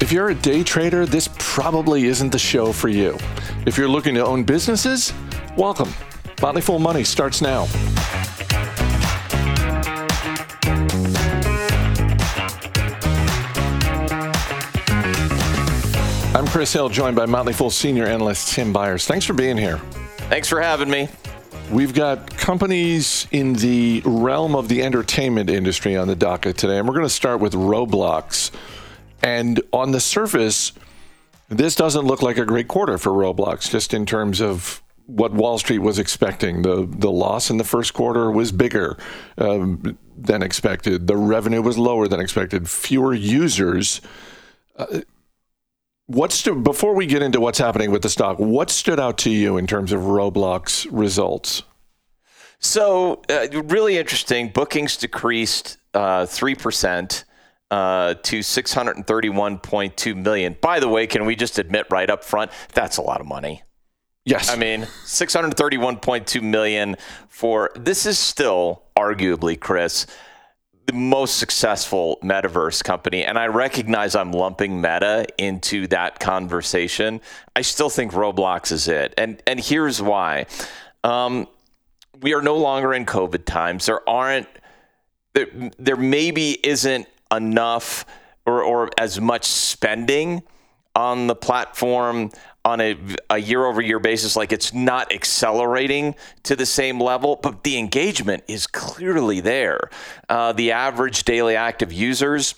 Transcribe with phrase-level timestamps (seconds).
[0.00, 3.16] If you're a day trader, this probably isn't the show for you.
[3.66, 5.12] If you're looking to own businesses,
[5.56, 5.92] welcome.
[6.40, 7.68] Motley Fool Money starts now.
[16.34, 19.06] I'm Chris Hill, joined by Motley Fool senior analyst Tim Beyers.
[19.06, 19.76] Thanks for being here.
[20.30, 21.08] Thanks for having me.
[21.70, 26.88] We've got companies in the realm of the entertainment industry on the docket today, and
[26.88, 28.50] we're going to start with Roblox.
[29.22, 30.72] And on the surface,
[31.48, 35.58] this doesn't look like a great quarter for Roblox, just in terms of what Wall
[35.58, 36.62] Street was expecting.
[36.62, 38.98] The the loss in the first quarter was bigger
[39.38, 41.06] um, than expected.
[41.06, 42.68] The revenue was lower than expected.
[42.68, 44.00] Fewer users.
[44.76, 45.02] Uh,
[46.10, 49.30] what stu- before we get into what's happening with the stock, what stood out to
[49.30, 51.62] you in terms of Roblox results?
[52.58, 54.48] So, uh, really interesting.
[54.48, 57.24] Bookings decreased uh, three percent
[57.70, 60.56] uh, to 631.2 million.
[60.60, 63.62] By the way, can we just admit right up front that's a lot of money?
[64.24, 64.50] Yes.
[64.50, 66.96] I mean, 631.2 million
[67.28, 70.06] for this is still arguably, Chris,
[70.90, 73.24] the most successful metaverse company.
[73.24, 77.20] And I recognize I'm lumping Meta into that conversation.
[77.54, 79.14] I still think Roblox is it.
[79.16, 80.46] And and here's why.
[81.04, 81.46] Um,
[82.22, 83.86] we are no longer in COVID times.
[83.86, 84.48] There aren't
[85.34, 85.46] there,
[85.78, 88.04] there maybe isn't enough
[88.44, 90.42] or, or as much spending
[90.94, 92.30] on the platform
[92.64, 92.96] on a,
[93.30, 94.36] a year over year basis.
[94.36, 99.90] Like it's not accelerating to the same level, but the engagement is clearly there.
[100.28, 102.54] Uh, the average daily active users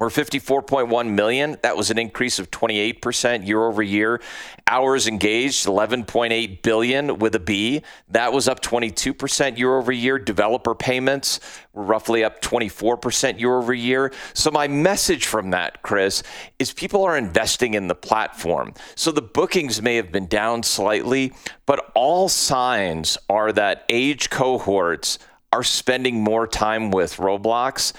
[0.00, 1.58] we're 54.1 million.
[1.60, 4.22] That was an increase of 28% year over year.
[4.66, 7.82] Hours engaged, 11.8 billion with a B.
[8.08, 10.18] That was up 22% year over year.
[10.18, 11.38] Developer payments
[11.74, 14.10] were roughly up 24% year over year.
[14.32, 16.22] So, my message from that, Chris,
[16.58, 18.72] is people are investing in the platform.
[18.94, 21.34] So, the bookings may have been down slightly,
[21.66, 25.18] but all signs are that age cohorts
[25.52, 27.92] are spending more time with Roblox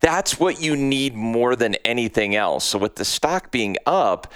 [0.00, 2.64] that's what you need more than anything else.
[2.64, 4.32] So with the stock being up,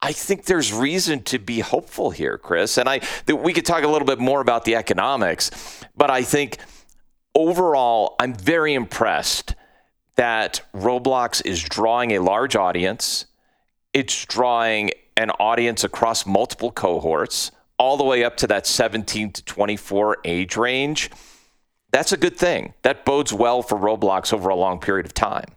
[0.00, 2.76] I think there's reason to be hopeful here, Chris.
[2.76, 5.50] And I we could talk a little bit more about the economics,
[5.96, 6.58] but I think
[7.34, 9.54] overall I'm very impressed
[10.16, 13.26] that Roblox is drawing a large audience.
[13.92, 19.44] It's drawing an audience across multiple cohorts, all the way up to that 17 to
[19.44, 21.10] 24 age range
[21.92, 22.74] that's a good thing.
[22.82, 25.54] That bodes well for Roblox over a long period of time.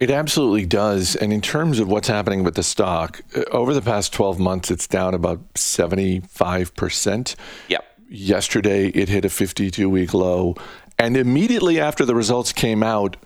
[0.00, 1.16] It absolutely does.
[1.16, 4.70] And in terms of what's happening with the stock, uh, over the past 12 months,
[4.70, 7.34] it's down about 75%.
[7.68, 7.84] Yep.
[8.08, 10.54] Yesterday, it hit a 52 week low.
[10.98, 13.16] And immediately after the results came out,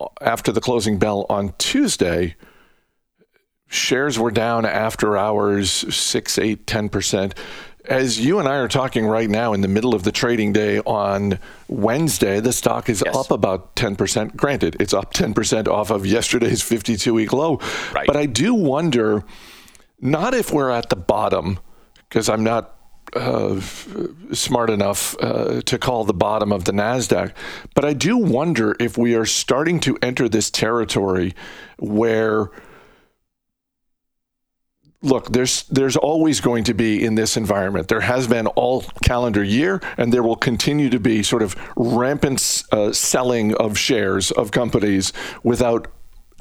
[0.00, 2.34] uh, after the closing bell on Tuesday,
[3.68, 7.36] shares were down after hours 6, 8, 10%
[7.88, 10.80] as you and I are talking right now in the middle of the trading day
[10.80, 11.38] on
[11.68, 13.16] Wednesday, the stock is yes.
[13.16, 14.36] up about 10%.
[14.36, 17.60] Granted, it's up 10% off of yesterday's 52 week low.
[17.92, 18.06] Right.
[18.06, 19.24] But I do wonder
[20.00, 21.58] not if we're at the bottom,
[22.08, 22.76] because I'm not
[23.14, 23.60] uh,
[24.32, 27.32] smart enough uh, to call the bottom of the NASDAQ,
[27.74, 31.34] but I do wonder if we are starting to enter this territory
[31.78, 32.50] where
[35.02, 37.88] look, there's there's always going to be in this environment.
[37.88, 42.64] There has been all calendar year, and there will continue to be sort of rampant
[42.72, 45.12] uh, selling of shares of companies
[45.42, 45.88] without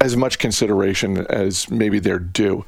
[0.01, 2.65] as much consideration as maybe they're due.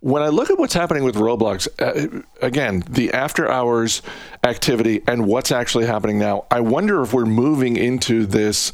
[0.00, 4.00] When I look at what's happening with Roblox, uh, again, the after hours
[4.44, 8.72] activity and what's actually happening now, I wonder if we're moving into this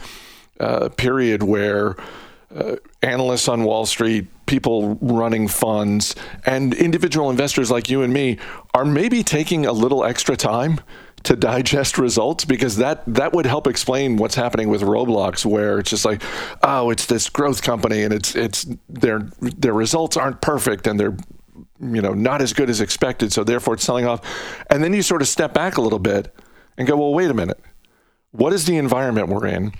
[0.60, 1.96] uh, period where
[2.54, 6.14] uh, analysts on Wall Street, people running funds,
[6.46, 8.38] and individual investors like you and me
[8.72, 10.80] are maybe taking a little extra time
[11.24, 15.88] to digest results because that that would help explain what's happening with Roblox where it's
[15.88, 16.22] just like
[16.62, 21.16] oh it's this growth company and it's it's their their results aren't perfect and they're
[21.80, 24.20] you know not as good as expected so therefore it's selling off.
[24.70, 26.34] And then you sort of step back a little bit
[26.76, 27.60] and go well wait a minute.
[28.32, 29.72] What is the environment we're in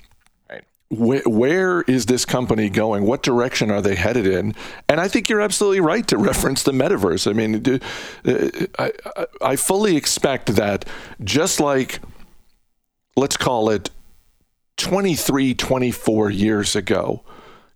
[0.99, 3.05] where, where is this company going?
[3.05, 4.55] What direction are they headed in?
[4.89, 7.29] And I think you're absolutely right to reference the metaverse.
[7.29, 7.81] I mean,
[8.25, 10.85] uh, I, I fully expect that
[11.23, 12.01] just like,
[13.17, 13.91] let's call it
[14.77, 17.23] 23, 24 years ago,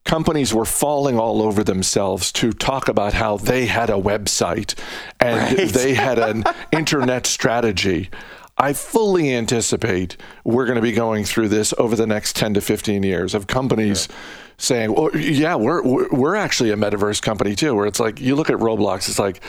[0.05, 4.75] companies were falling all over themselves to talk about how they had a website
[5.21, 5.69] and right.
[5.69, 8.11] they had an internet strategy.
[8.59, 12.61] I fully anticipate we're going to be going through this over the next 10 to
[12.61, 14.09] 15 years of companies
[14.57, 18.51] saying, well, yeah, we're, we're actually a metaverse company too, where it's like, you look
[18.51, 19.41] at Roblox, it's like,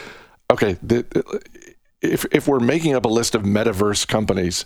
[0.51, 1.05] okay, the,
[2.01, 4.65] if, if we're making up a list of metaverse companies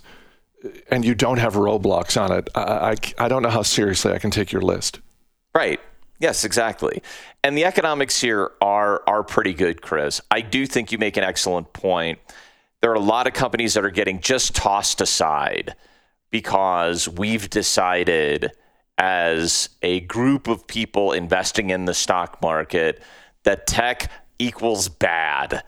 [0.90, 2.94] and you don't have Roblox on it, I, I,
[3.24, 5.00] I don't know how seriously I can take your list.
[5.54, 5.80] Right.
[6.20, 7.02] Yes, exactly.
[7.42, 10.20] And the economics here are are pretty good, Chris.
[10.30, 12.18] I do think you make an excellent point.
[12.84, 15.74] There are a lot of companies that are getting just tossed aside
[16.30, 18.52] because we've decided
[18.98, 23.02] as a group of people investing in the stock market
[23.44, 25.62] that tech equals bad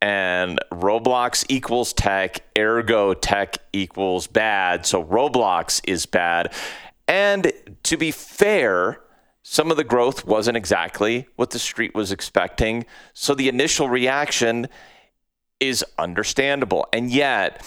[0.00, 4.86] and Roblox equals tech, ergo tech equals bad.
[4.86, 6.54] So Roblox is bad.
[7.08, 7.50] And
[7.82, 9.00] to be fair,
[9.42, 12.86] some of the growth wasn't exactly what the street was expecting.
[13.12, 14.68] So the initial reaction
[15.60, 16.88] is understandable.
[16.92, 17.64] And yet,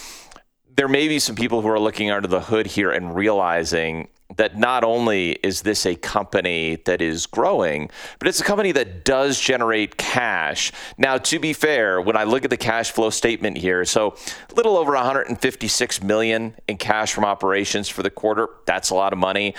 [0.76, 4.58] there may be some people who are looking under the hood here and realizing that
[4.58, 7.90] not only is this a company that is growing,
[8.20, 10.72] but it's a company that does generate cash.
[10.98, 14.16] Now, to be fair, when I look at the cash flow statement here, so
[14.52, 18.50] a little over 156 million in cash from operations for the quarter.
[18.66, 19.56] That's a lot of money.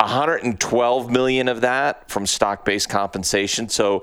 [0.00, 3.68] 112 million of that from stock-based compensation.
[3.68, 4.02] So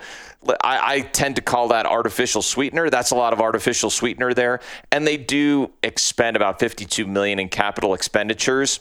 [0.64, 2.90] I, I, tend to call that artificial sweetener.
[2.90, 4.60] That's a lot of artificial sweetener there,
[4.92, 8.80] and they do expend about 52 million in capital expenditures.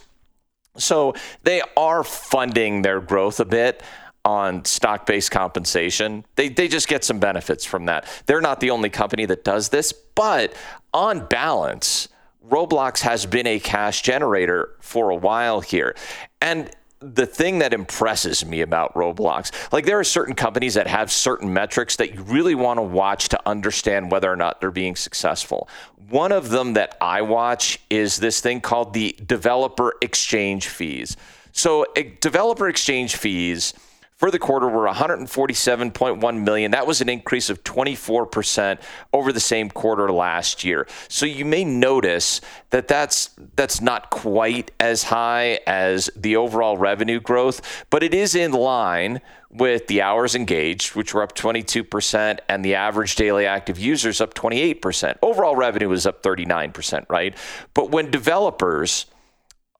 [0.76, 3.82] So they are funding their growth a bit
[4.24, 6.24] on stock based compensation.
[6.36, 8.06] They, they just get some benefits from that.
[8.26, 10.54] They're not the only company that does this, but
[10.94, 12.08] on balance,
[12.48, 15.94] Roblox has been a cash generator for a while here.
[16.40, 16.70] And
[17.02, 21.52] the thing that impresses me about Roblox, like there are certain companies that have certain
[21.52, 25.68] metrics that you really want to watch to understand whether or not they're being successful.
[26.08, 31.16] One of them that I watch is this thing called the developer exchange fees.
[31.52, 31.86] So,
[32.20, 33.74] developer exchange fees
[34.22, 36.70] for the quarter were 147.1 million.
[36.70, 38.78] That was an increase of 24%
[39.12, 40.86] over the same quarter last year.
[41.08, 42.40] So you may notice
[42.70, 48.36] that that's that's not quite as high as the overall revenue growth, but it is
[48.36, 49.20] in line
[49.50, 54.34] with the hours engaged, which were up 22%, and the average daily active users up
[54.34, 55.18] 28%.
[55.20, 57.36] Overall revenue was up 39%, right?
[57.74, 59.06] But when developers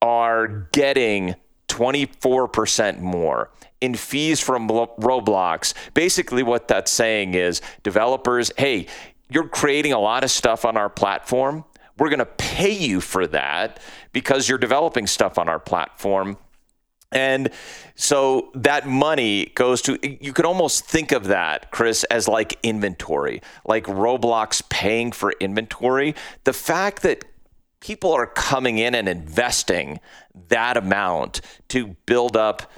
[0.00, 1.36] are getting
[1.72, 5.74] 24% more in fees from Roblox.
[5.94, 8.86] Basically, what that's saying is developers, hey,
[9.30, 11.64] you're creating a lot of stuff on our platform.
[11.98, 13.80] We're going to pay you for that
[14.12, 16.36] because you're developing stuff on our platform.
[17.10, 17.50] And
[17.94, 23.42] so that money goes to, you could almost think of that, Chris, as like inventory,
[23.66, 26.14] like Roblox paying for inventory.
[26.44, 27.24] The fact that
[27.82, 29.99] people are coming in and investing
[30.49, 32.70] that amount to build up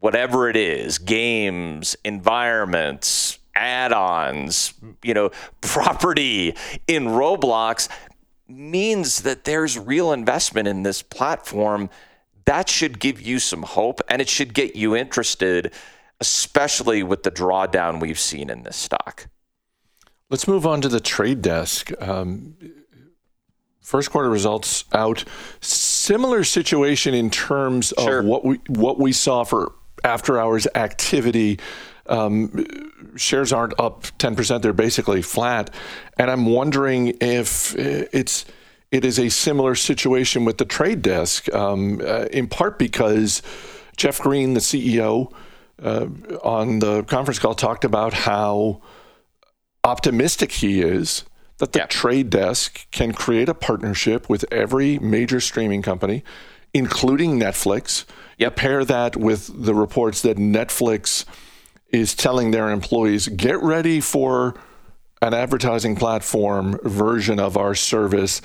[0.00, 4.72] whatever it is games, environments, add ons,
[5.02, 5.30] you know,
[5.60, 6.56] property
[6.88, 7.88] in Roblox
[8.48, 11.90] means that there's real investment in this platform.
[12.46, 15.72] That should give you some hope and it should get you interested,
[16.18, 19.28] especially with the drawdown we've seen in this stock.
[20.30, 21.92] Let's move on to the trade desk.
[22.00, 22.56] Um,
[23.82, 25.24] first quarter results out.
[25.60, 28.22] Similar situation in terms of sure.
[28.22, 29.72] what we what we saw for
[30.04, 31.58] after hours activity.
[32.06, 32.66] Um,
[33.16, 35.72] shares aren't up 10%, they're basically flat.
[36.18, 38.44] And I'm wondering if it's
[38.90, 43.40] it is a similar situation with the trade desk, um, uh, in part because
[43.96, 45.32] Jeff Green, the CEO,
[45.82, 46.06] uh,
[46.42, 48.82] on the conference call talked about how
[49.82, 51.24] optimistic he is
[51.62, 51.86] that the yeah.
[51.86, 56.24] trade desk can create a partnership with every major streaming company,
[56.74, 58.04] including Netflix,
[58.38, 58.56] Yep.
[58.56, 61.24] Pair that with the reports that Netflix
[61.92, 64.56] is telling their employees, get ready for
[65.20, 68.42] an advertising platform version of our service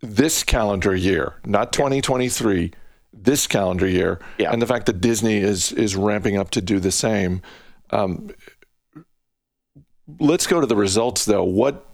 [0.00, 2.72] this calendar year, not 2023,
[3.12, 4.18] this calendar year.
[4.38, 4.50] Yeah.
[4.50, 7.42] And the fact that Disney is is ramping up to do the same.
[7.90, 8.30] Um,
[10.18, 11.44] let's go to the results though.
[11.44, 11.86] What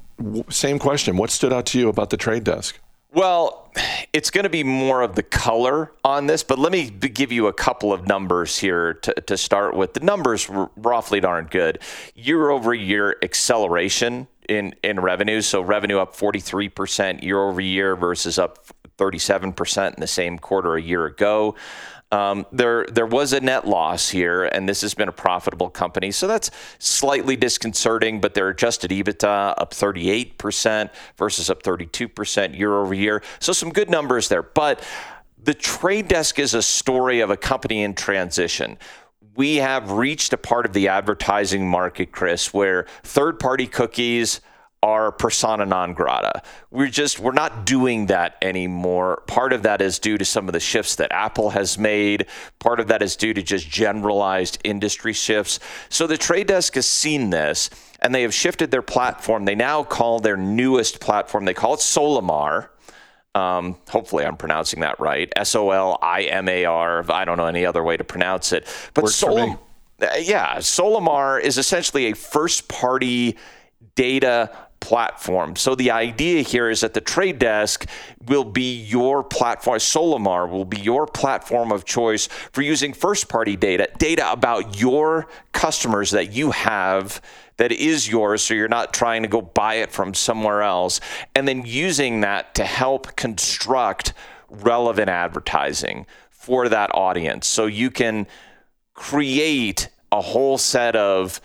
[0.48, 2.78] same question, what stood out to you about the trade desk?
[3.12, 3.72] Well,
[4.12, 7.48] it's going to be more of the color on this, but let me give you
[7.48, 9.94] a couple of numbers here to, to start with.
[9.94, 11.80] The numbers roughly aren't good.
[12.14, 15.40] Year over year acceleration in, in revenue.
[15.40, 18.64] So revenue up 43% year over year versus up
[18.96, 21.56] 37% in the same quarter a year ago.
[22.12, 26.11] Um, there, there was a net loss here, and this has been a profitable company,
[26.11, 26.50] so that's
[26.81, 28.21] slightly disconcerting.
[28.21, 33.88] But their adjusted EBITDA up 38% versus up 32% year over year, so some good
[33.88, 34.43] numbers there.
[34.43, 34.83] But
[35.43, 38.76] the trade desk is a story of a company in transition.
[39.37, 44.40] We have reached a part of the advertising market, Chris, where third party cookies
[44.82, 46.42] are persona non grata.
[46.70, 49.22] We're just we're not doing that anymore.
[49.26, 52.26] Part of that is due to some of the shifts that Apple has made.
[52.58, 55.60] Part of that is due to just generalized industry shifts.
[55.90, 57.68] So the trade desk has seen this
[58.00, 59.44] and they have shifted their platform.
[59.44, 62.68] They now call their newest platform, they call it Solimar.
[63.32, 65.32] Um, hopefully, I'm pronouncing that right.
[65.37, 67.04] S O L I M A R.
[67.12, 68.66] I don't know any other way to pronounce it.
[68.92, 69.58] But Solimar,
[70.20, 73.37] yeah, Solimar is essentially a first party
[73.94, 75.56] data platform.
[75.56, 77.87] So the idea here is that the trade desk
[78.26, 83.56] will be your platform, Solimar will be your platform of choice for using first party
[83.56, 87.20] data, data about your customers that you have
[87.58, 90.99] that is yours so you're not trying to go buy it from somewhere else
[91.34, 94.14] and then using that to help construct
[94.49, 98.26] relevant advertising for that audience so you can
[98.94, 101.38] create a whole set of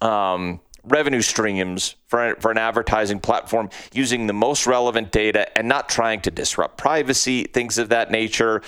[0.00, 5.88] um, revenue streams for, for an advertising platform using the most relevant data and not
[5.88, 8.62] trying to disrupt privacy, things of that nature.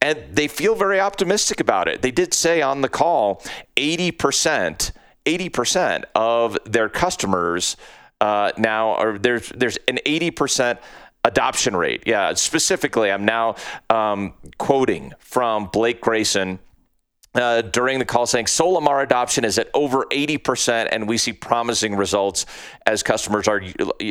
[0.00, 2.02] And they feel very optimistic about it.
[2.02, 3.42] They did say on the call
[3.76, 4.92] 80%,
[5.24, 7.76] 80% of their customers
[8.20, 10.78] uh, now are there's there's an 80%
[11.24, 12.04] adoption rate.
[12.06, 13.56] Yeah, specifically, I'm now
[13.90, 16.58] um, quoting from Blake Grayson
[17.38, 21.94] uh, during the call saying Solimar adoption is at over 80%, and we see promising
[21.96, 22.46] results
[22.86, 23.62] as customers are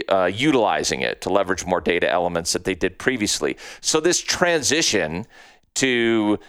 [0.09, 3.57] uh, utilizing it to leverage more data elements that they did previously.
[3.81, 5.25] So, this transition
[5.75, 6.39] to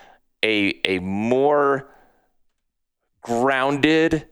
[0.45, 1.89] a, a more
[3.23, 4.27] grounded,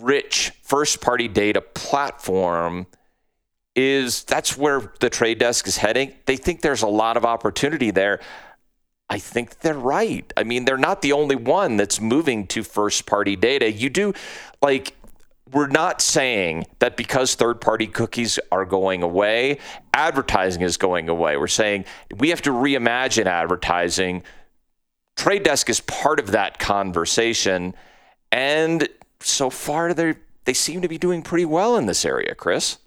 [0.00, 2.86] rich first party data platform
[3.74, 6.12] is that's where the trade desk is heading.
[6.26, 8.20] They think there's a lot of opportunity there.
[9.10, 10.30] I think they're right.
[10.36, 13.72] I mean, they're not the only one that's moving to first party data.
[13.72, 14.12] You do,
[14.60, 14.94] like,
[15.50, 19.58] we're not saying that because third party cookies are going away,
[19.94, 21.36] advertising is going away.
[21.38, 21.86] We're saying
[22.18, 24.22] we have to reimagine advertising.
[25.16, 27.74] Trade Desk is part of that conversation.
[28.30, 28.88] And
[29.20, 32.78] so far, they they seem to be doing pretty well in this area, Chris.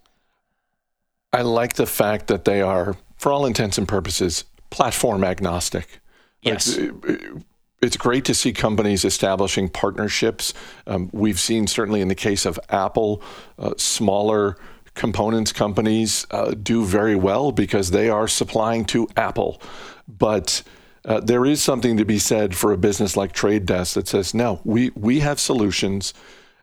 [1.33, 5.99] I like the fact that they are, for all intents and purposes, platform agnostic.
[6.41, 6.77] Yes.
[6.77, 7.43] It's,
[7.81, 10.53] it's great to see companies establishing partnerships.
[10.85, 13.23] Um, we've seen, certainly in the case of Apple,
[13.57, 14.55] uh, smaller
[14.93, 19.61] components companies uh, do very well because they are supplying to Apple.
[20.07, 20.61] But
[21.05, 24.33] uh, there is something to be said for a business like Trade Desk that says,
[24.33, 26.13] no, we, we have solutions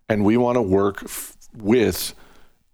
[0.09, 2.15] and we want to work f- with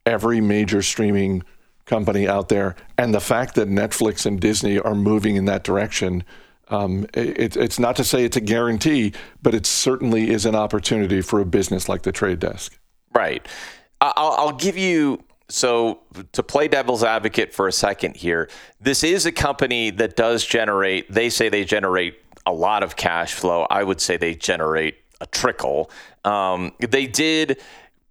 [0.04, 1.42] every major streaming
[1.86, 2.76] company out there.
[2.98, 6.24] And the fact that Netflix and Disney are moving in that direction
[6.68, 11.20] um, it, it's not to say it's a guarantee, but it certainly is an opportunity
[11.20, 12.78] for a business like the trade desk.
[13.14, 13.46] Right.
[14.00, 16.00] I'll, I'll give you so
[16.32, 18.48] to play devil's advocate for a second here.
[18.80, 21.10] This is a company that does generate.
[21.12, 23.66] They say they generate a lot of cash flow.
[23.70, 25.90] I would say they generate a trickle.
[26.24, 27.60] Um, they did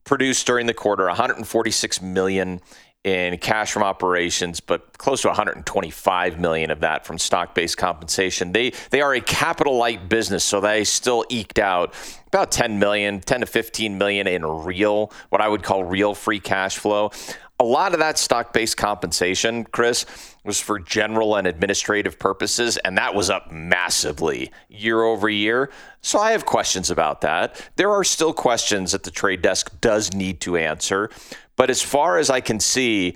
[0.03, 2.61] produce during the quarter 146 million
[3.03, 8.53] in cash from operations, but close to 125 million of that from stock-based compensation.
[8.53, 11.93] They they are a capital light business, so they still eked out
[12.27, 16.39] about 10 million, 10 to 15 million in real, what I would call real free
[16.39, 17.11] cash flow.
[17.59, 20.05] A lot of that stock-based compensation, Chris,
[20.43, 25.69] was for general and administrative purposes, and that was up massively year over year.
[26.01, 27.69] So I have questions about that.
[27.75, 31.09] There are still questions that the trade desk does need to answer.
[31.55, 33.15] But as far as I can see,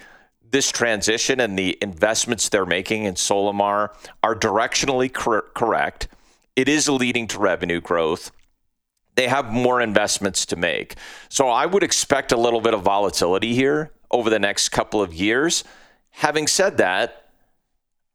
[0.51, 3.89] this transition and the investments they're making in Solimar
[4.23, 6.07] are directionally cor- correct.
[6.55, 8.31] It is leading to revenue growth.
[9.15, 10.95] They have more investments to make.
[11.29, 15.13] So I would expect a little bit of volatility here over the next couple of
[15.13, 15.63] years.
[16.11, 17.29] Having said that,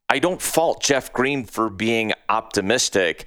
[0.09, 3.27] I don't fault Jeff Green for being optimistic.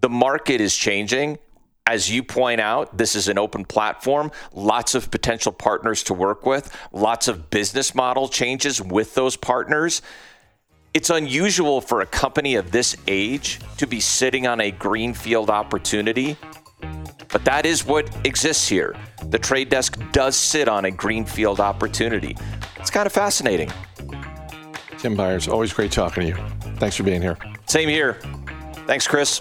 [0.00, 1.38] The market is changing
[1.86, 6.46] as you point out, this is an open platform, lots of potential partners to work
[6.46, 10.02] with, lots of business model changes with those partners.
[10.94, 16.36] It's unusual for a company of this age to be sitting on a greenfield opportunity,
[17.28, 18.96] but that is what exists here.
[19.26, 22.36] The trade desk does sit on a greenfield opportunity.
[22.76, 23.70] It's kind of fascinating.
[24.98, 26.36] Tim Beyers, always great talking to you.
[26.76, 27.38] Thanks for being here.
[27.66, 28.14] Same here.
[28.86, 29.40] Thanks, Chris.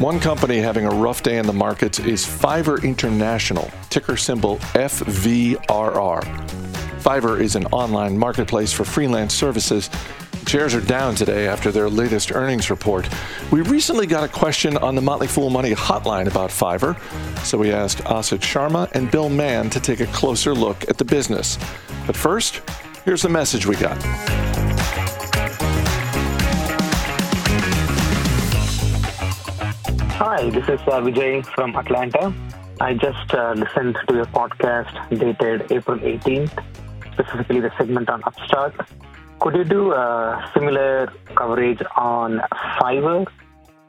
[0.00, 6.20] One company having a rough day in the markets is Fiverr International, ticker symbol FVRR.
[7.00, 9.88] Fiverr is an online marketplace for freelance services.
[10.48, 13.08] Shares are down today after their latest earnings report.
[13.52, 16.98] We recently got a question on the Motley Fool Money hotline about Fiverr,
[17.44, 21.04] so we asked Asit Sharma and Bill Mann to take a closer look at the
[21.04, 21.56] business.
[22.04, 22.62] But first,
[23.04, 24.43] here's the message we got.
[30.36, 32.34] Hi, this is uh, Vijay from Atlanta.
[32.80, 36.50] I just uh, listened to your podcast dated April 18th,
[37.12, 38.74] specifically the segment on Upstart.
[39.38, 42.40] Could you do a similar coverage on
[42.80, 43.28] Fiverr?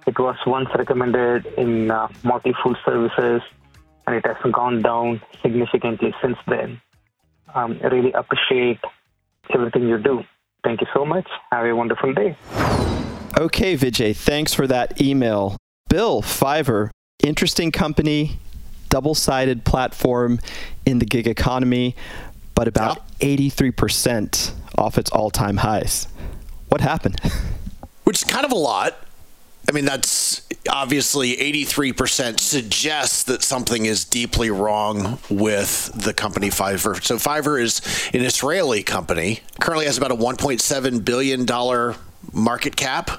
[0.06, 3.42] It was once recommended in uh, Fool Services,
[4.06, 6.80] and it has gone down significantly since then.
[7.56, 8.82] Um, I really appreciate
[9.52, 10.22] everything you do.
[10.64, 11.28] Thank you so much.
[11.52, 12.38] Have a wonderful day.
[13.36, 15.58] Okay, Vijay, thanks for that email.
[15.96, 16.90] Bill, Fiverr,
[17.24, 18.38] interesting company,
[18.90, 20.42] double sided platform
[20.86, 21.96] in the gig economy,
[22.54, 26.10] but about 83% off its all time highs.
[26.68, 27.22] What happened?
[28.04, 28.98] Which is kind of a lot.
[29.70, 37.02] I mean, that's obviously 83% suggests that something is deeply wrong with the company Fiverr.
[37.02, 37.80] So, Fiverr is
[38.14, 41.46] an Israeli company, currently has about a $1.7 billion
[42.34, 43.10] market cap,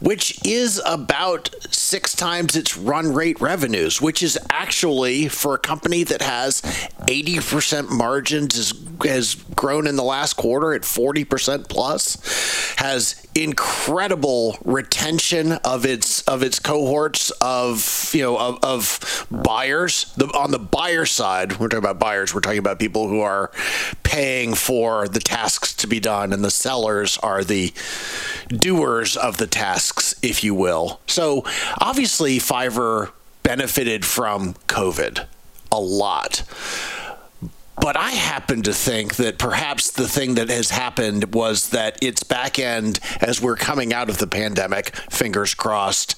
[0.00, 6.02] which is about six times its run rate revenues, which is actually for a company
[6.04, 6.62] that has
[7.02, 8.72] 80% margins,
[9.04, 16.42] has, grown in the last quarter at 40% plus, has incredible retention of its of
[16.42, 20.12] its cohorts of you know of, of buyers.
[20.16, 22.34] The, on the buyer side, we're talking about buyers.
[22.34, 23.50] We're talking about people who are
[24.02, 27.72] paying for the tasks to be done, and the sellers are the
[28.48, 31.00] doers of the tasks, if you will.
[31.06, 31.44] So
[31.80, 35.26] obviously, Fiverr benefited from COVID
[35.72, 36.42] a lot.
[37.80, 42.22] But I happen to think that perhaps the thing that has happened was that its
[42.22, 46.14] back end, as we're coming out of the pandemic, fingers crossed,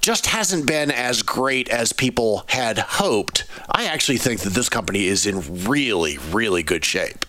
[0.00, 3.44] just hasn't been as great as people had hoped.
[3.68, 7.26] I actually think that this company is in really, really good shape.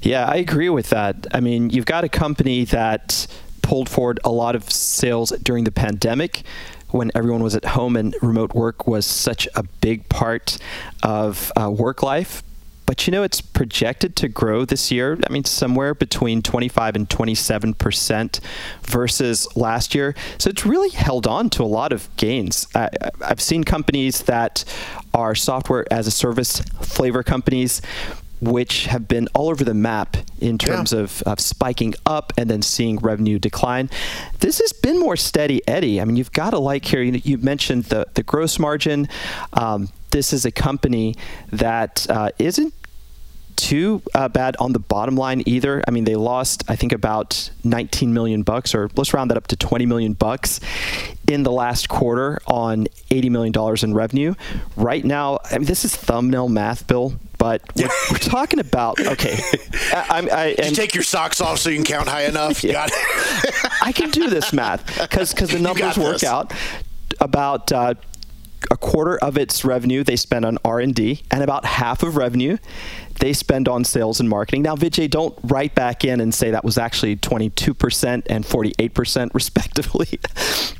[0.00, 1.26] Yeah, I agree with that.
[1.32, 3.26] I mean, you've got a company that
[3.60, 6.42] pulled forward a lot of sales during the pandemic
[6.90, 10.56] when everyone was at home and remote work was such a big part
[11.02, 12.42] of uh, work life.
[12.86, 15.18] But you know, it's projected to grow this year.
[15.28, 18.40] I mean, somewhere between 25 and 27 percent
[18.82, 20.14] versus last year.
[20.38, 22.66] So it's really held on to a lot of gains.
[22.74, 22.88] I,
[23.20, 24.64] I've seen companies that
[25.12, 27.82] are software as a service flavor companies
[28.40, 31.00] which have been all over the map in terms yeah.
[31.00, 33.88] of, of, spiking up and then seeing revenue decline.
[34.40, 36.00] This has been more steady Eddie.
[36.00, 39.08] I mean, you've got to like here, you, you mentioned the, the gross margin.
[39.54, 41.14] Um, this is a company
[41.52, 42.72] that uh, not
[43.56, 45.82] too uh, bad on the bottom line either.
[45.86, 49.46] I mean, they lost, I think, about 19 million bucks, or let's round that up
[49.48, 50.60] to 20 million bucks
[51.28, 54.34] in the last quarter on 80 million dollars in revenue.
[54.74, 59.38] Right now, I mean, this is thumbnail math, Bill but we're, we're, talking about okay.
[59.92, 62.64] I, I, I take your socks off so you can count high enough.
[62.64, 62.86] Yeah.
[63.82, 66.54] I can do this math because because the numbers work out.
[67.20, 67.94] About uh,
[68.70, 72.58] a quarter of its revenue they spend on R&D and about half of revenue
[73.20, 74.62] they spend on sales and marketing.
[74.62, 80.20] Now, Vijay, don't write back in and say that was actually 22% and 48% respectively.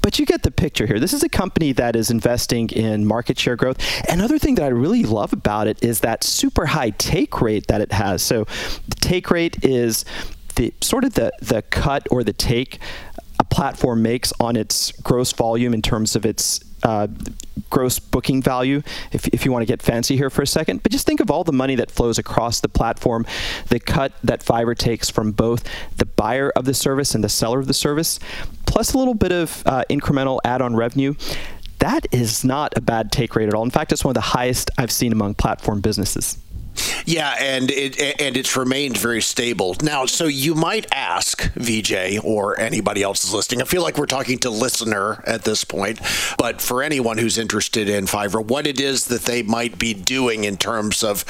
[0.03, 1.01] but you get the picture here.
[1.01, 3.79] This is a company that is investing in market share growth.
[4.09, 7.81] Another thing that I really love about it is that super high take rate that
[7.81, 8.23] it has.
[8.23, 8.45] So
[8.89, 10.05] the take rate is
[10.57, 12.81] the sort of the the cut or the take
[13.39, 17.07] a platform makes on its gross volume in terms of its uh,
[17.71, 20.83] gross booking value, if, if you want to get fancy here for a second.
[20.83, 23.27] But just think of all the money that flows across the platform,
[23.69, 25.65] the cut that Fiverr takes from both
[25.97, 28.19] the buyer of the service and the seller of the service,
[28.67, 31.15] plus a little bit of uh, incremental add on revenue.
[31.79, 33.63] That is not a bad take rate at all.
[33.63, 36.39] In fact, it's one of the highest I've seen among platform businesses.
[37.05, 39.77] Yeah, and it and it's remained very stable.
[39.83, 43.63] Now, so you might ask Vijay or anybody else is listening.
[43.63, 46.01] I feel like we're talking to listener at this point,
[46.37, 50.45] but for anyone who's interested in Fiverr, what it is that they might be doing
[50.45, 51.25] in terms of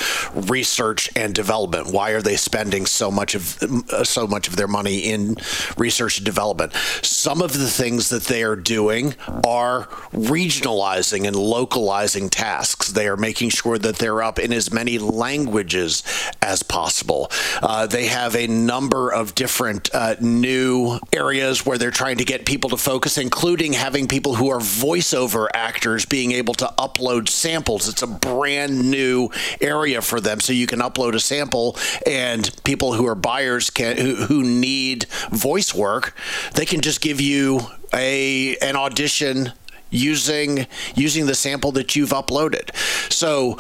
[0.51, 1.93] research and development.
[1.93, 3.59] Why are they spending so much of
[4.05, 5.37] so much of their money in
[5.77, 6.73] research and development?
[7.03, 12.93] Some of the things that they are doing are regionalizing and localizing tasks.
[12.93, 17.31] They are making sure that they're up in as many languages as possible.
[17.63, 22.47] Uh, they have a number of different uh, new areas where they're trying to get
[22.47, 27.89] people to focus, including having people who are voiceover actors being able to upload samples.
[27.89, 30.41] It's a brand new area for them.
[30.41, 35.05] So you can upload a sample, and people who are buyers can who, who need
[35.31, 36.15] voice work,
[36.55, 37.61] they can just give you
[37.93, 39.53] a an audition
[39.91, 42.75] using using the sample that you've uploaded.
[43.11, 43.59] So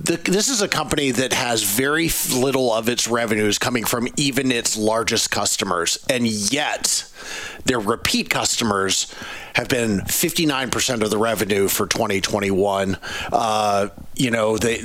[0.00, 4.52] the, this is a company that has very little of its revenues coming from even
[4.52, 7.04] its largest customers, and yet
[7.64, 9.12] their repeat customers
[9.54, 12.96] have been 59% of the revenue for 2021.
[13.32, 14.78] Uh, you know, they,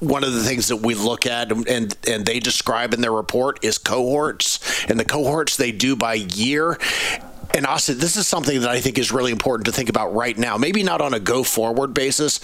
[0.00, 3.62] one of the things that we look at and and they describe in their report
[3.62, 6.78] is cohorts, and the cohorts they do by year
[7.54, 10.36] and Asit, this is something that I think is really important to think about right
[10.36, 10.56] now.
[10.56, 12.40] Maybe not on a go forward basis,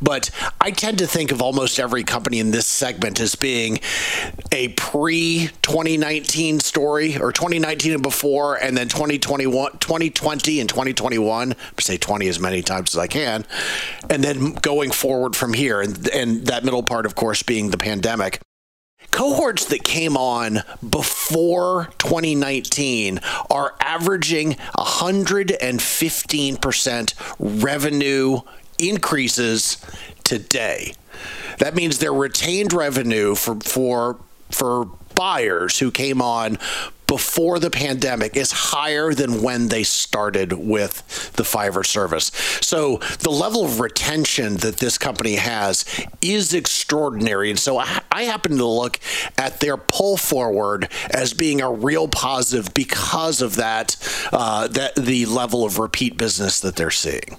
[0.00, 0.30] but
[0.60, 3.80] I tend to think of almost every company in this segment as being
[4.52, 11.52] a pre 2019 story or 2019 and before, and then 2021, 2020 and 2021.
[11.52, 13.44] I say 20 as many times as I can,
[14.08, 17.78] and then going forward from here, and, and that middle part, of course, being the
[17.78, 18.40] pandemic
[19.18, 23.18] cohorts that came on before 2019
[23.50, 28.38] are averaging 115% revenue
[28.78, 29.84] increases
[30.22, 30.94] today.
[31.58, 34.20] That means their retained revenue for for
[34.52, 34.84] for
[35.16, 36.56] buyers who came on
[37.08, 42.26] before the pandemic is higher than when they started with the Fiverr service.
[42.60, 45.84] So the level of retention that this company has
[46.20, 47.50] is extraordinary.
[47.50, 49.00] And so I, I happen to look
[49.38, 53.96] at their pull forward as being a real positive because of that,
[54.30, 57.38] uh, that the level of repeat business that they're seeing.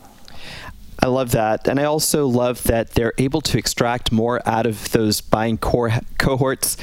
[1.01, 1.67] I love that.
[1.67, 5.91] And I also love that they're able to extract more out of those buying core
[6.17, 6.75] cohorts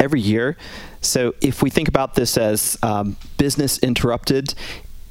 [0.00, 0.56] every year.
[1.00, 4.54] So if we think about this as um, business interrupted,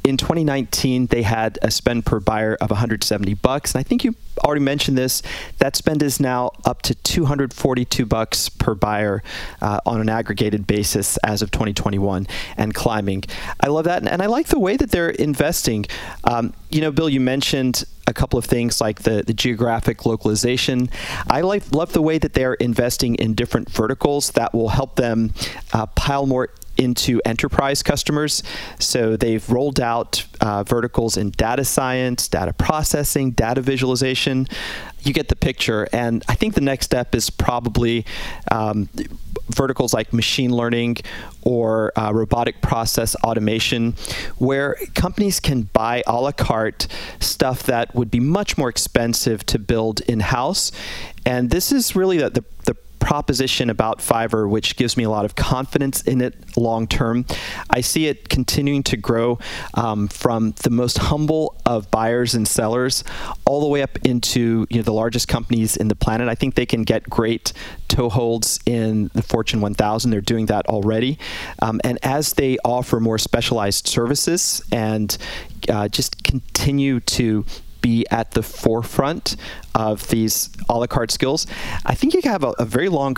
[0.03, 4.15] in 2019 they had a spend per buyer of 170 bucks, and I think you
[4.43, 5.21] already mentioned this.
[5.57, 9.21] That spend is now up to 242 bucks per buyer
[9.61, 13.23] uh, on an aggregated basis as of 2021 and climbing.
[13.59, 15.85] I love that, and I like the way that they're investing.
[16.23, 20.89] Um, you know, Bill, you mentioned a couple of things like the, the geographic localization.
[21.29, 25.33] I like, love the way that they're investing in different verticals that will help them
[25.73, 28.41] uh, pile more into enterprise customers.
[28.79, 34.47] So they've rolled out uh, verticals in data science, data processing, data visualization.
[35.01, 35.87] You get the picture.
[35.93, 38.05] And I think the next step is probably
[38.51, 38.89] um,
[39.49, 40.97] verticals like machine learning
[41.41, 43.93] or uh, robotic process automation,
[44.37, 46.87] where companies can buy a la carte
[47.19, 50.71] stuff that would be much more expensive to build in house.
[51.25, 55.25] And this is really the, the, the proposition about Fiverr, which gives me a lot
[55.25, 57.25] of confidence in it long term.
[57.69, 59.39] I see it continuing to grow
[59.73, 63.03] um, from the most humble of buyers and sellers
[63.45, 66.27] all the way up into you know, the largest companies in the planet.
[66.27, 67.53] I think they can get great
[67.87, 70.11] toeholds in the Fortune 1000.
[70.11, 71.17] They're doing that already.
[71.61, 75.17] Um, and as they offer more specialized services and
[75.69, 77.45] uh, just continue to
[77.81, 79.35] be at the forefront
[79.75, 81.47] of these a la carte skills,
[81.85, 83.15] I think you have a, a very long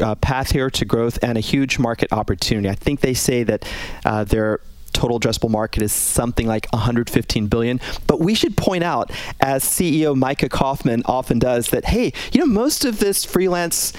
[0.00, 2.68] uh, path here to growth and a huge market opportunity.
[2.68, 3.68] I think they say that
[4.04, 4.60] uh, their
[4.92, 7.80] total addressable market is something like 115 billion.
[8.06, 12.46] But we should point out, as CEO Micha Kaufman often does, that hey, you know,
[12.46, 13.92] most of this freelance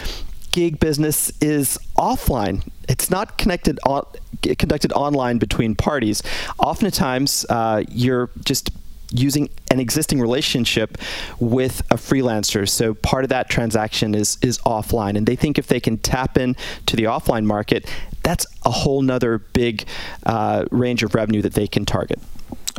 [0.51, 2.67] gig business is offline.
[2.87, 4.05] It's not connected on,
[4.41, 6.23] conducted online between parties.
[6.57, 8.71] Oftentimes, uh, you're just
[9.11, 10.97] using an existing relationship
[11.39, 12.67] with a freelancer.
[12.67, 16.37] So part of that transaction is is offline, and they think if they can tap
[16.37, 17.89] in to the offline market,
[18.23, 19.85] that's a whole nother big
[20.25, 22.19] uh, range of revenue that they can target.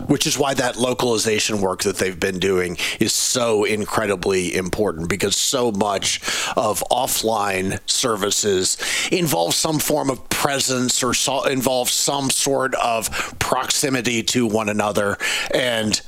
[0.07, 5.37] Which is why that localization work that they've been doing is so incredibly important because
[5.37, 6.21] so much
[6.57, 8.79] of offline services
[9.13, 15.19] involves some form of presence or so, involves some sort of proximity to one another.
[15.53, 16.01] And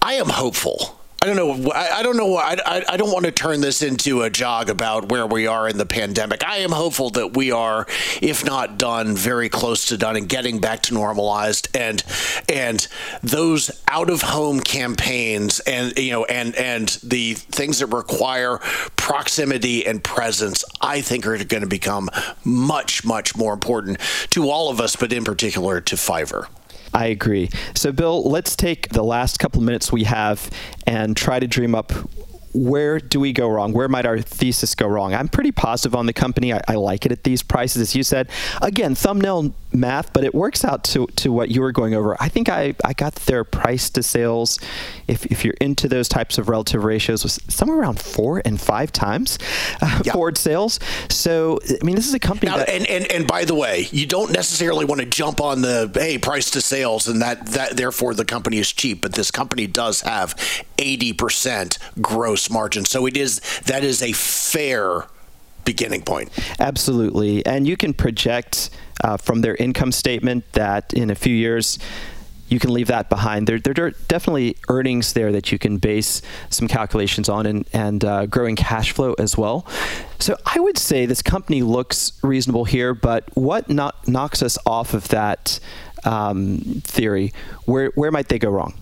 [0.00, 0.98] I am hopeful.
[1.20, 1.72] I don't know.
[1.72, 2.36] I, I don't know.
[2.36, 5.68] I, I, I don't want to turn this into a jog about where we are
[5.68, 6.46] in the pandemic.
[6.46, 7.88] I am hopeful that we are,
[8.22, 11.76] if not done, very close to done and getting back to normalized.
[11.76, 12.04] And
[12.48, 12.86] and
[13.20, 18.58] those out of home campaigns and you know and and the things that require
[18.94, 22.10] proximity and presence, I think are going to become
[22.44, 23.98] much much more important
[24.30, 26.46] to all of us, but in particular to Fiverr.
[26.94, 27.50] I agree.
[27.74, 30.50] So, Bill, let's take the last couple minutes we have
[30.86, 31.92] and try to dream up
[32.54, 33.72] where do we go wrong?
[33.72, 35.14] Where might our thesis go wrong?
[35.14, 36.52] I'm pretty positive on the company.
[36.52, 38.28] I, I, like it at these prices, as you said.
[38.62, 42.16] Again, thumbnail math, but it works out to, to what you were going over.
[42.20, 44.58] I think I, I got their price to sales,
[45.06, 48.92] if, if you're into those types of relative ratios, was somewhere around four and five
[48.92, 49.38] times
[49.80, 50.14] uh, yep.
[50.14, 50.78] forward sales.
[51.08, 52.68] So, I mean, this is a company now, that.
[52.68, 56.18] And, and, and by the way, you don't necessarily want to jump on the, hey,
[56.18, 60.02] price to sales, and that, that therefore the company is cheap, but this company does
[60.02, 60.34] have
[60.76, 62.84] 80% gross margin.
[62.84, 65.06] So it is, that is a fair
[65.64, 66.30] beginning point.
[66.58, 67.44] Absolutely.
[67.46, 68.70] And you can project
[69.02, 71.78] uh, from their income statement that in a few years,
[72.48, 73.46] you can leave that behind.
[73.46, 78.04] There, there are definitely earnings there that you can base some calculations on and, and
[78.04, 79.66] uh, growing cash flow as well.
[80.18, 85.08] So I would say this company looks reasonable here, but what knocks us off of
[85.08, 85.60] that
[86.04, 87.32] um, theory?
[87.66, 88.74] Where, where might they go wrong?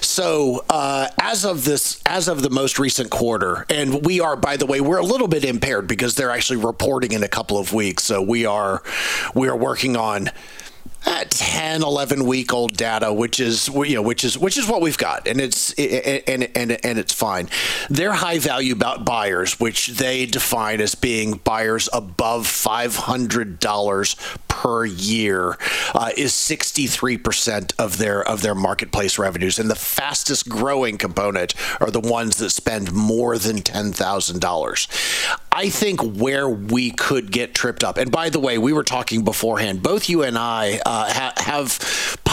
[0.00, 4.56] So uh, as of this, as of the most recent quarter, and we are, by
[4.56, 7.72] the way, we're a little bit impaired because they're actually reporting in a couple of
[7.72, 8.04] weeks.
[8.04, 8.82] So we are,
[9.34, 10.30] we are working on
[11.06, 14.80] uh, 10 11 week old data which is you know which is which is what
[14.80, 17.48] we've got and it's and and and it's fine
[17.88, 25.56] they're high value about buyers which they define as being buyers above $500 per year
[25.94, 29.58] uh, is 63% of their of their marketplace revenues.
[29.60, 36.00] And the fastest growing component are the ones that spend more than $10,000 I think
[36.00, 40.08] where we could get tripped up and by the way we were talking beforehand both
[40.08, 41.68] you and I uh, ha- have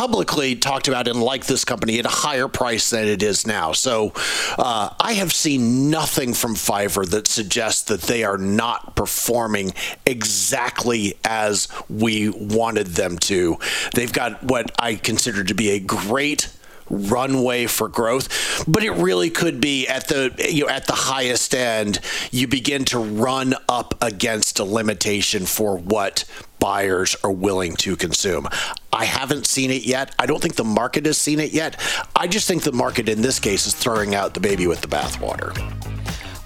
[0.06, 3.72] publicly talked about and liked this company at a higher price than it is now.
[3.72, 4.14] So
[4.56, 9.74] uh, I have seen nothing from Fiverr that suggests that they are not performing
[10.06, 13.58] exactly as we wanted them to.
[13.96, 16.56] They've got what I consider to be a great
[16.88, 21.56] runway for growth but it really could be at the you know at the highest
[21.56, 26.26] end you begin to run up against a limitation for what
[26.60, 28.48] buyers are willing to consume.
[28.96, 30.16] I haven't seen it yet.
[30.18, 31.78] I don't think the market has seen it yet.
[32.16, 34.88] I just think the market in this case is throwing out the baby with the
[34.88, 35.52] bathwater.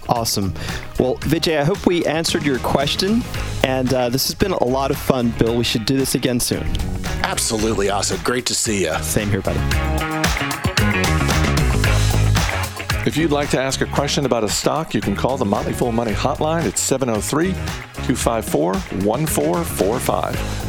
[0.10, 0.56] Awesome.
[1.00, 3.22] Well, Vijay, I hope we answered your question.
[3.64, 5.56] And uh, this has been a lot of fun, Bill.
[5.56, 6.66] We should do this again soon.
[7.24, 8.20] Absolutely, awesome.
[8.24, 8.96] Great to see you.
[9.04, 9.60] Same here, buddy.
[13.06, 15.74] If you'd like to ask a question about a stock, you can call the Motley
[15.74, 20.69] Fool Money hotline at 703 254 1445.